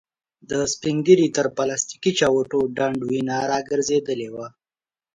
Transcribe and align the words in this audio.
د 0.49 0.51
سپين 0.73 0.97
ږيري 1.05 1.27
تر 1.37 1.45
پلاستيکې 1.57 2.11
چوټو 2.19 2.59
ډنډ 2.77 2.99
وينه 3.09 3.37
را 3.49 3.59
ګرځېدلې 3.69 4.29
وه. 4.33 4.47